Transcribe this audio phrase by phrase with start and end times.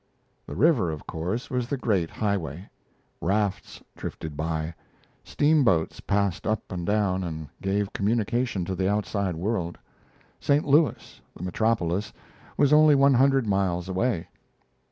[0.47, 2.67] The river, of course, was the great highway.
[3.21, 4.73] Rafts drifted by;
[5.23, 9.77] steamboats passed up and down and gave communication to the outside world;
[10.39, 10.65] St.
[10.65, 12.11] Louis, the metropolis,
[12.57, 14.27] was only one hundred miles away.